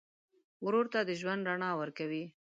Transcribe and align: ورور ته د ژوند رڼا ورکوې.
ورور 0.65 0.85
ته 0.93 0.99
د 1.03 1.11
ژوند 1.19 1.47
رڼا 1.49 1.71
ورکوې. 1.81 2.23